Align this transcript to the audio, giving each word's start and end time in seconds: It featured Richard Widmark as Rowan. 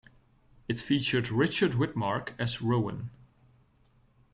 It 0.67 0.79
featured 0.79 1.29
Richard 1.29 1.73
Widmark 1.73 2.33
as 2.39 2.59
Rowan. 2.59 3.11